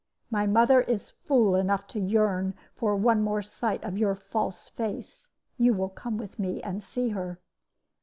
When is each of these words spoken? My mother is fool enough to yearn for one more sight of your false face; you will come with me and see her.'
My 0.31 0.47
mother 0.47 0.81
is 0.81 1.11
fool 1.11 1.55
enough 1.55 1.85
to 1.89 1.99
yearn 1.99 2.55
for 2.75 2.95
one 2.95 3.21
more 3.21 3.43
sight 3.43 3.83
of 3.83 3.99
your 3.99 4.15
false 4.15 4.67
face; 4.67 5.27
you 5.59 5.75
will 5.75 5.89
come 5.89 6.17
with 6.17 6.39
me 6.39 6.59
and 6.63 6.83
see 6.83 7.09
her.' 7.09 7.37